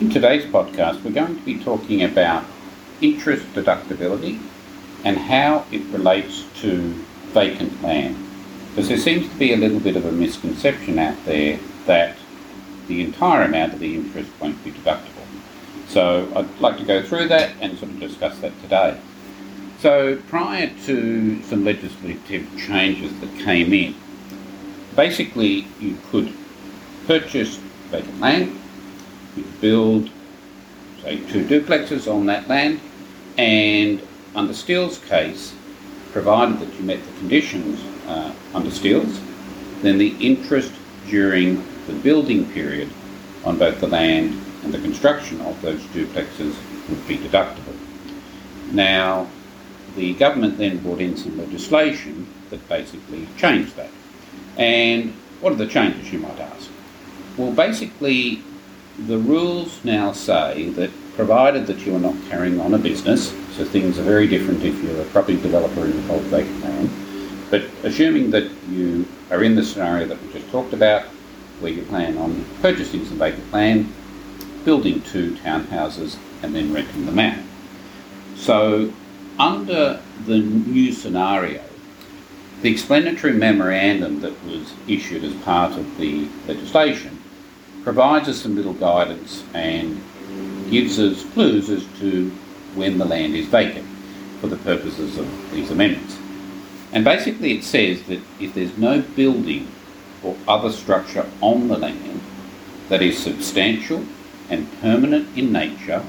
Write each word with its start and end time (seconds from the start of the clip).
In 0.00 0.10
today's 0.10 0.44
podcast, 0.44 1.04
we're 1.04 1.12
going 1.12 1.36
to 1.36 1.42
be 1.42 1.56
talking 1.62 2.02
about 2.02 2.44
interest 3.00 3.46
deductibility 3.54 4.40
and 5.04 5.16
how 5.16 5.64
it 5.70 5.82
relates 5.92 6.46
to 6.62 6.80
vacant 7.32 7.80
land. 7.80 8.16
Because 8.70 8.88
there 8.88 8.98
seems 8.98 9.28
to 9.28 9.34
be 9.36 9.52
a 9.52 9.56
little 9.56 9.78
bit 9.78 9.94
of 9.94 10.04
a 10.04 10.10
misconception 10.10 10.98
out 10.98 11.24
there 11.26 11.60
that 11.86 12.16
the 12.88 13.04
entire 13.04 13.42
amount 13.44 13.74
of 13.74 13.78
the 13.78 13.94
interest 13.94 14.32
won't 14.40 14.62
be 14.64 14.72
deductible. 14.72 15.26
So 15.86 16.28
I'd 16.34 16.58
like 16.58 16.76
to 16.78 16.84
go 16.84 17.00
through 17.00 17.28
that 17.28 17.52
and 17.60 17.78
sort 17.78 17.92
of 17.92 18.00
discuss 18.00 18.36
that 18.40 18.60
today. 18.62 18.98
So 19.78 20.16
prior 20.26 20.72
to 20.86 21.42
some 21.44 21.64
legislative 21.64 22.48
changes 22.58 23.16
that 23.20 23.32
came 23.44 23.72
in, 23.72 23.94
basically 24.96 25.68
you 25.78 25.96
could 26.10 26.32
purchase 27.06 27.60
vacant 27.92 28.18
land, 28.18 28.60
you 29.36 29.44
build, 29.60 30.10
say, 31.02 31.18
two 31.30 31.44
duplexes 31.44 32.12
on 32.12 32.26
that 32.26 32.48
land, 32.48 32.80
and 33.36 34.00
under 34.34 34.54
Steele's 34.54 34.98
case, 34.98 35.54
provided 36.12 36.60
that 36.60 36.72
you 36.74 36.82
met 36.82 37.04
the 37.04 37.12
conditions 37.18 37.80
uh, 38.06 38.32
under 38.54 38.70
Steele's, 38.70 39.20
then 39.82 39.98
the 39.98 40.16
interest 40.18 40.72
during 41.08 41.64
the 41.86 41.92
building 41.92 42.50
period 42.52 42.88
on 43.44 43.58
both 43.58 43.80
the 43.80 43.88
land 43.88 44.40
and 44.62 44.72
the 44.72 44.78
construction 44.78 45.40
of 45.42 45.60
those 45.60 45.80
duplexes 45.86 46.56
would 46.88 47.06
be 47.06 47.18
deductible. 47.18 47.76
Now, 48.72 49.28
the 49.96 50.14
government 50.14 50.58
then 50.58 50.78
brought 50.78 51.00
in 51.00 51.16
some 51.16 51.38
legislation 51.38 52.26
that 52.50 52.66
basically 52.68 53.28
changed 53.36 53.76
that. 53.76 53.90
And 54.56 55.12
what 55.40 55.52
are 55.52 55.56
the 55.56 55.66
changes, 55.66 56.12
you 56.12 56.20
might 56.20 56.38
ask? 56.38 56.70
Well, 57.36 57.52
basically, 57.52 58.42
the 58.98 59.18
rules 59.18 59.84
now 59.84 60.12
say 60.12 60.70
that 60.70 60.90
provided 61.14 61.66
that 61.66 61.84
you 61.84 61.94
are 61.96 62.00
not 62.00 62.14
carrying 62.28 62.60
on 62.60 62.74
a 62.74 62.78
business, 62.78 63.30
so 63.56 63.64
things 63.64 63.98
are 63.98 64.02
very 64.02 64.26
different 64.26 64.62
if 64.62 64.80
you're 64.82 65.00
a 65.00 65.04
property 65.06 65.40
developer 65.40 65.84
in 65.84 66.00
whole 66.02 66.20
vacant 66.20 66.60
land, 66.62 66.90
but 67.50 67.62
assuming 67.82 68.30
that 68.30 68.50
you 68.68 69.06
are 69.30 69.42
in 69.42 69.54
the 69.56 69.64
scenario 69.64 70.06
that 70.06 70.20
we 70.22 70.32
just 70.32 70.48
talked 70.50 70.72
about, 70.72 71.02
where 71.60 71.72
you 71.72 71.82
plan 71.82 72.16
on 72.18 72.44
purchasing 72.60 73.04
some 73.04 73.18
vacant 73.18 73.52
land, 73.52 73.92
building 74.64 75.02
two 75.02 75.32
townhouses, 75.36 76.16
and 76.42 76.54
then 76.54 76.72
renting 76.72 77.06
them 77.06 77.18
out. 77.18 77.38
So, 78.36 78.92
under 79.38 80.00
the 80.26 80.38
new 80.38 80.92
scenario, 80.92 81.62
the 82.62 82.70
explanatory 82.70 83.34
memorandum 83.34 84.20
that 84.20 84.42
was 84.44 84.72
issued 84.88 85.24
as 85.24 85.34
part 85.42 85.72
of 85.72 85.98
the 85.98 86.28
legislation 86.46 87.23
provides 87.84 88.28
us 88.28 88.40
some 88.40 88.56
little 88.56 88.72
guidance 88.72 89.44
and 89.52 90.02
gives 90.70 90.98
us 90.98 91.22
clues 91.32 91.68
as 91.68 91.84
to 92.00 92.30
when 92.74 92.98
the 92.98 93.04
land 93.04 93.34
is 93.34 93.46
vacant 93.46 93.86
for 94.40 94.48
the 94.48 94.56
purposes 94.56 95.18
of 95.18 95.50
these 95.52 95.70
amendments. 95.70 96.18
And 96.92 97.04
basically, 97.04 97.56
it 97.56 97.64
says 97.64 98.02
that 98.04 98.20
if 98.40 98.54
there's 98.54 98.76
no 98.78 99.02
building 99.02 99.68
or 100.22 100.36
other 100.48 100.72
structure 100.72 101.28
on 101.40 101.68
the 101.68 101.76
land 101.76 102.20
that 102.88 103.02
is 103.02 103.22
substantial 103.22 104.04
and 104.48 104.70
permanent 104.80 105.36
in 105.36 105.52
nature 105.52 106.02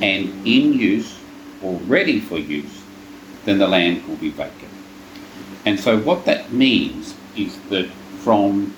and 0.00 0.46
in 0.46 0.72
use 0.74 1.18
or 1.62 1.74
ready 1.80 2.20
for 2.20 2.38
use, 2.38 2.82
then 3.44 3.58
the 3.58 3.66
land 3.66 4.06
will 4.06 4.16
be 4.16 4.30
vacant. 4.30 4.70
And 5.64 5.78
so, 5.78 5.98
what 5.98 6.24
that 6.26 6.52
means 6.52 7.14
is 7.36 7.58
that 7.70 7.88
from 8.18 8.74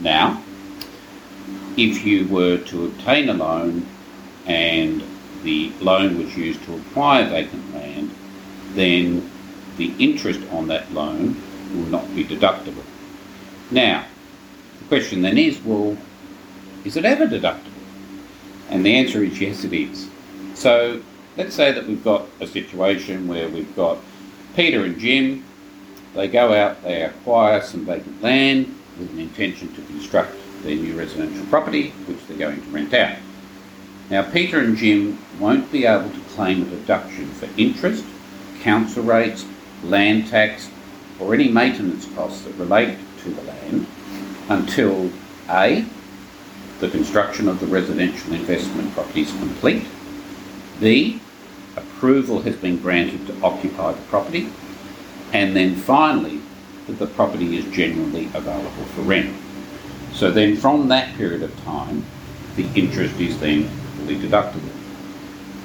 now, 0.00 0.42
if 1.76 2.04
you 2.04 2.26
were 2.28 2.58
to 2.58 2.86
obtain 2.86 3.28
a 3.28 3.34
loan 3.34 3.86
and 4.46 5.02
the 5.42 5.72
loan 5.80 6.18
was 6.18 6.36
used 6.36 6.62
to 6.64 6.76
acquire 6.76 7.28
vacant 7.28 7.74
land, 7.74 8.10
then 8.74 9.30
the 9.76 9.92
interest 9.98 10.40
on 10.50 10.68
that 10.68 10.92
loan 10.92 11.40
will 11.74 11.86
not 11.86 12.14
be 12.14 12.24
deductible. 12.24 12.84
Now, 13.70 14.04
the 14.78 14.84
question 14.86 15.22
then 15.22 15.38
is 15.38 15.60
well, 15.60 15.96
is 16.84 16.96
it 16.96 17.04
ever 17.04 17.26
deductible? 17.26 17.70
And 18.68 18.84
the 18.84 18.94
answer 18.94 19.22
is 19.22 19.40
yes, 19.40 19.64
it 19.64 19.72
is. 19.72 20.08
So 20.54 21.02
let's 21.36 21.54
say 21.54 21.72
that 21.72 21.86
we've 21.86 22.04
got 22.04 22.26
a 22.40 22.46
situation 22.46 23.28
where 23.28 23.48
we've 23.48 23.74
got 23.74 23.98
Peter 24.54 24.84
and 24.84 24.98
Jim, 24.98 25.44
they 26.14 26.28
go 26.28 26.52
out, 26.52 26.82
they 26.82 27.02
acquire 27.02 27.62
some 27.62 27.86
vacant 27.86 28.22
land 28.22 28.78
with 28.98 29.10
an 29.10 29.18
intention 29.18 29.74
to 29.74 29.82
construct 29.82 30.36
their 30.62 30.76
new 30.76 30.96
residential 30.98 31.44
property, 31.46 31.90
which 32.06 32.18
they're 32.26 32.38
going 32.38 32.62
to 32.62 32.68
rent 32.70 32.94
out. 32.94 33.18
Now, 34.10 34.30
Peter 34.30 34.58
and 34.58 34.76
Jim 34.76 35.18
won't 35.38 35.70
be 35.72 35.86
able 35.86 36.10
to 36.10 36.20
claim 36.30 36.62
a 36.62 36.64
deduction 36.66 37.28
for 37.30 37.48
interest, 37.56 38.04
council 38.60 39.02
rates, 39.02 39.44
land 39.82 40.28
tax, 40.28 40.70
or 41.18 41.34
any 41.34 41.48
maintenance 41.48 42.06
costs 42.14 42.42
that 42.42 42.54
relate 42.54 42.98
to 43.22 43.30
the 43.30 43.42
land 43.42 43.86
until 44.48 45.10
A, 45.48 45.84
the 46.80 46.88
construction 46.90 47.48
of 47.48 47.60
the 47.60 47.66
residential 47.66 48.34
investment 48.34 48.92
property 48.92 49.22
is 49.22 49.30
complete, 49.30 49.86
B, 50.80 51.20
approval 51.76 52.42
has 52.42 52.56
been 52.56 52.78
granted 52.78 53.26
to 53.28 53.40
occupy 53.42 53.92
the 53.92 54.02
property, 54.02 54.50
and 55.32 55.56
then 55.56 55.76
finally, 55.76 56.40
that 56.86 56.98
the 56.98 57.06
property 57.06 57.56
is 57.56 57.64
generally 57.66 58.26
available 58.34 58.84
for 58.94 59.02
rent. 59.02 59.34
So 60.14 60.30
then 60.30 60.56
from 60.56 60.88
that 60.88 61.16
period 61.16 61.42
of 61.42 61.64
time, 61.64 62.04
the 62.56 62.66
interest 62.74 63.18
is 63.18 63.38
then 63.40 63.68
fully 63.96 64.16
deductible. 64.16 64.70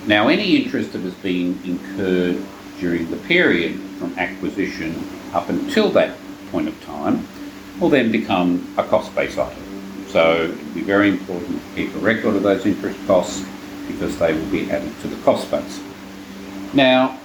Now, 0.08 0.30
any 0.30 0.56
interest 0.56 0.94
that 0.94 1.02
has 1.02 1.14
been 1.16 1.60
incurred 1.66 2.42
during 2.80 3.10
the 3.12 3.18
period 3.18 3.80
from 4.00 4.18
acquisition 4.18 4.96
up 5.34 5.50
until 5.50 5.90
that 5.92 6.16
point 6.52 6.68
of 6.68 6.84
time 6.86 7.28
will 7.80 7.90
then 7.90 8.12
become 8.12 8.74
a 8.78 8.84
cost 8.84 9.14
base 9.14 9.38
item. 9.38 9.64
So 10.08 10.44
it 10.44 10.50
will 10.50 10.74
be 10.74 10.82
very 10.82 11.10
important 11.10 11.62
to 11.62 11.76
keep 11.76 11.94
a 11.94 12.00
record 12.00 12.36
of 12.36 12.44
those 12.44 12.66
interest 12.66 13.00
costs 13.06 13.46
because 13.88 14.18
they 14.18 14.34
will 14.34 14.50
be 14.50 14.72
added 14.72 14.94
to 15.02 15.08
the 15.08 15.22
cost 15.24 15.50
base. 15.52 15.82
Now, 16.74 17.20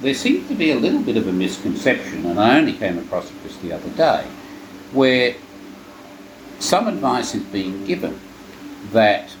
there 0.00 0.14
seems 0.14 0.46
to 0.48 0.54
be 0.54 0.70
a 0.70 0.76
little 0.76 1.00
bit 1.00 1.16
of 1.16 1.26
a 1.26 1.32
misconception, 1.32 2.26
and 2.26 2.38
I 2.38 2.58
only 2.58 2.74
came 2.74 2.98
across 2.98 3.30
it 3.30 3.42
just 3.42 3.62
the 3.62 3.72
other 3.72 3.88
day, 3.90 4.26
where 4.92 5.34
some 6.58 6.88
advice 6.88 7.34
is 7.34 7.42
being 7.44 7.84
given 7.84 8.18
that 8.92 9.34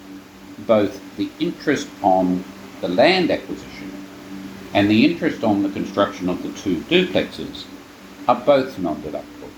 both 0.58 1.00
the 1.16 1.30
interest 1.40 1.88
on 2.02 2.44
the 2.80 2.88
land 2.88 3.30
acquisition 3.30 3.92
and 4.72 4.90
the 4.90 5.04
interest 5.04 5.44
on 5.44 5.62
the 5.62 5.70
construction 5.70 6.28
of 6.28 6.42
the 6.42 6.52
two 6.60 6.80
duplexes 6.82 7.64
are 8.26 8.40
both 8.40 8.78
non-deductible. 8.78 9.50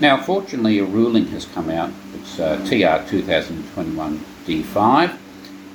Now, 0.00 0.20
fortunately, 0.20 0.78
a 0.78 0.84
ruling 0.84 1.26
has 1.28 1.44
come 1.44 1.70
out, 1.70 1.92
it's 2.14 2.40
uh, 2.40 2.56
TR 2.64 3.08
2021 3.08 4.24
D5, 4.46 5.16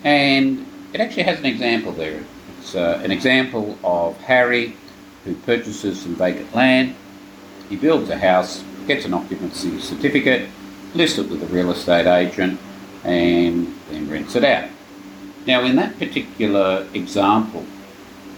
and 0.03 0.66
it 0.94 1.00
actually 1.00 1.24
has 1.24 1.40
an 1.40 1.46
example 1.46 1.91
there. 1.91 2.24
It's 2.59 2.75
uh, 2.75 3.00
an 3.03 3.12
example 3.12 3.78
of 3.84 4.18
Harry 4.18 4.75
who 5.24 5.35
purchases 5.35 6.02
some 6.02 6.16
vacant 6.16 6.53
land, 6.56 6.96
he 7.69 7.75
builds 7.75 8.09
a 8.09 8.18
house, 8.18 8.64
gets 8.88 9.06
an 9.06 9.14
occupancy 9.14 9.79
certificate, 9.79 10.50
list 10.97 11.19
it 11.19 11.30
with 11.30 11.44
a 11.44 11.47
real 11.47 11.72
estate 11.72 12.08
agent, 12.08 12.59
and 13.03 13.74
then 13.90 14.09
rents 14.09 14.35
it 14.35 14.44
out. 14.44 14.69
Now, 15.46 15.63
in 15.63 15.75
that 15.78 15.97
particular 15.97 16.88
example, 16.94 17.66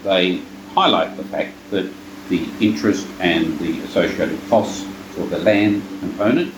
they 0.04 0.42
highlight 0.74 1.16
the 1.16 1.24
fact 1.24 1.54
that 1.70 1.90
the 2.28 2.48
interest 2.60 3.06
and 3.18 3.58
the 3.58 3.80
associated 3.80 4.38
costs 4.48 4.86
for 5.14 5.26
the 5.26 5.38
land 5.38 5.82
component 5.98 6.54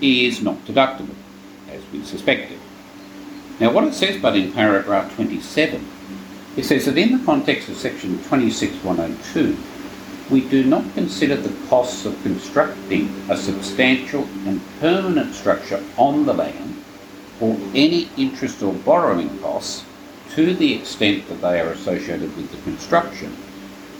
is 0.00 0.40
not 0.42 0.56
deductible, 0.64 1.14
as 1.70 1.82
we 1.92 2.02
suspected. 2.02 2.58
Now, 3.60 3.70
what 3.72 3.84
it 3.84 3.94
says, 3.94 4.20
but 4.20 4.34
in 4.34 4.52
paragraph 4.52 5.14
27, 5.14 5.86
it 6.56 6.64
says 6.64 6.86
that 6.86 6.96
in 6.96 7.18
the 7.18 7.24
context 7.24 7.68
of 7.68 7.76
section 7.76 8.18
26102, 8.24 9.56
we 10.32 10.40
do 10.48 10.64
not 10.64 10.82
consider 10.94 11.36
the 11.36 11.68
costs 11.68 12.06
of 12.06 12.22
constructing 12.22 13.14
a 13.28 13.36
substantial 13.36 14.24
and 14.46 14.62
permanent 14.80 15.34
structure 15.34 15.84
on 15.98 16.24
the 16.24 16.32
land 16.32 16.82
or 17.38 17.54
any 17.74 18.08
interest 18.16 18.62
or 18.62 18.72
borrowing 18.72 19.38
costs 19.40 19.84
to 20.30 20.54
the 20.54 20.72
extent 20.72 21.28
that 21.28 21.42
they 21.42 21.60
are 21.60 21.68
associated 21.68 22.34
with 22.34 22.50
the 22.50 22.56
construction 22.62 23.36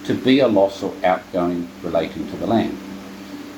to 0.05 0.15
be 0.15 0.41
a 0.41 0.49
loss 0.49 0.83
or 0.83 0.95
outgoing 1.05 1.69
relating 1.83 2.27
to 2.31 2.37
the 2.39 2.47
land. 2.47 2.79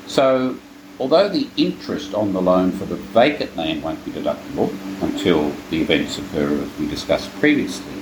So, 0.05 0.57
although 0.99 1.29
the 1.29 1.47
interest 1.55 2.13
on 2.13 2.33
the 2.33 2.41
loan 2.41 2.73
for 2.73 2.83
the 2.83 2.97
vacant 2.97 3.55
land 3.55 3.83
won't 3.83 4.03
be 4.03 4.11
deductible 4.11 4.69
until 5.01 5.51
the 5.69 5.81
events 5.81 6.17
occur 6.17 6.61
as 6.61 6.77
we 6.77 6.89
discussed 6.89 7.31
previously, 7.39 8.01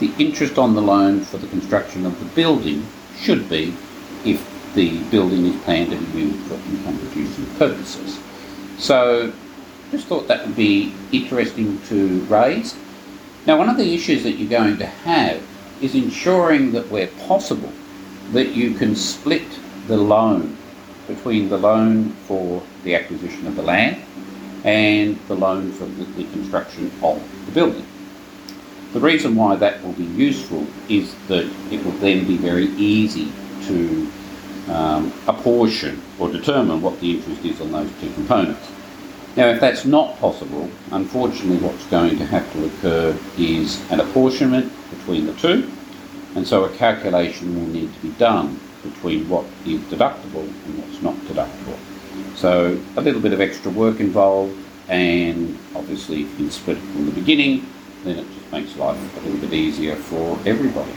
the 0.00 0.12
interest 0.18 0.58
on 0.58 0.74
the 0.74 0.82
loan 0.82 1.22
for 1.22 1.38
the 1.38 1.48
construction 1.48 2.04
of 2.04 2.18
the 2.20 2.26
building 2.26 2.86
should 3.16 3.48
be 3.48 3.74
if 4.24 4.48
the 4.74 5.02
building 5.10 5.46
is 5.46 5.60
planned 5.62 5.90
be 5.90 6.20
used 6.20 6.38
for 6.46 6.54
income 6.54 6.98
producing 6.98 7.46
purposes. 7.56 8.18
So 8.78 9.32
just 9.90 10.06
thought 10.06 10.28
that 10.28 10.46
would 10.46 10.56
be 10.56 10.94
interesting 11.12 11.80
to 11.82 12.20
raise. 12.24 12.74
Now, 13.46 13.58
one 13.58 13.68
of 13.68 13.76
the 13.76 13.94
issues 13.94 14.22
that 14.22 14.32
you're 14.32 14.48
going 14.48 14.78
to 14.78 14.86
have 14.86 15.42
is 15.80 15.94
ensuring 15.94 16.72
that 16.72 16.88
where 16.90 17.08
possible, 17.26 17.72
that 18.32 18.50
you 18.50 18.72
can 18.74 18.94
split 18.94 19.46
the 19.88 19.96
loan 19.96 20.56
between 21.06 21.48
the 21.48 21.58
loan 21.58 22.10
for 22.26 22.62
the 22.84 22.94
acquisition 22.94 23.46
of 23.46 23.56
the 23.56 23.62
land 23.62 24.02
and 24.64 25.18
the 25.26 25.34
loan 25.34 25.72
for 25.72 25.84
the, 25.84 26.04
the 26.04 26.24
construction 26.32 26.90
of 27.02 27.20
the 27.46 27.52
building. 27.52 27.86
The 28.92 29.00
reason 29.00 29.34
why 29.34 29.56
that 29.56 29.82
will 29.82 29.94
be 29.94 30.04
useful 30.04 30.66
is 30.88 31.14
that 31.26 31.50
it 31.70 31.84
will 31.84 31.92
then 31.92 32.26
be 32.26 32.36
very 32.36 32.66
easy 32.76 33.32
to 33.68 34.10
um, 34.68 35.12
apportion 35.26 36.00
or 36.18 36.30
determine 36.30 36.80
what 36.80 37.00
the 37.00 37.16
interest 37.16 37.44
is 37.44 37.60
on 37.60 37.72
those 37.72 37.90
two 38.00 38.12
components. 38.14 38.70
Now, 39.34 39.48
if 39.48 39.60
that's 39.60 39.84
not 39.86 40.18
possible, 40.18 40.68
unfortunately, 40.90 41.56
what's 41.66 41.86
going 41.86 42.18
to 42.18 42.26
have 42.26 42.50
to 42.52 42.66
occur 42.66 43.18
is 43.38 43.80
an 43.90 44.00
apportionment 44.00 44.70
between 44.90 45.26
the 45.26 45.32
two, 45.34 45.70
and 46.34 46.46
so 46.46 46.64
a 46.64 46.76
calculation 46.76 47.54
will 47.54 47.66
need 47.66 47.92
to 47.94 48.00
be 48.00 48.10
done 48.10 48.60
between 48.82 49.28
what 49.28 49.46
is 49.64 49.80
deductible 49.82 50.42
and 50.42 50.78
what's 50.78 51.00
not 51.00 51.14
deductible. 51.26 51.78
So, 52.36 52.78
a 52.96 53.00
little 53.00 53.20
bit 53.20 53.32
of 53.32 53.40
extra 53.40 53.70
work 53.70 54.00
involved, 54.00 54.54
and 54.88 55.58
obviously, 55.74 56.22
if 56.22 56.30
you 56.32 56.36
can 56.36 56.50
split 56.50 56.76
it 56.76 56.80
from 56.80 57.06
the 57.06 57.12
beginning, 57.12 57.66
then 58.04 58.18
it 58.18 58.26
just 58.34 58.52
makes 58.52 58.76
life 58.76 59.16
a 59.16 59.20
little 59.20 59.40
bit 59.40 59.54
easier 59.54 59.96
for 59.96 60.38
everybody. 60.44 60.92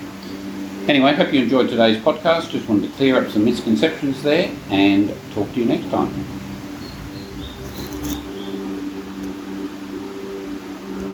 Anyway, 0.88 1.16
hope 1.16 1.34
you 1.34 1.42
enjoyed 1.42 1.68
today's 1.68 1.98
podcast. 1.98 2.52
Just 2.52 2.70
wanted 2.70 2.92
to 2.92 2.96
clear 2.96 3.18
up 3.18 3.32
some 3.32 3.44
misconceptions 3.44 4.22
there 4.22 4.56
and 4.70 5.12
talk 5.34 5.52
to 5.54 5.60
you 5.60 5.66
next 5.66 5.90
time. 5.90 6.14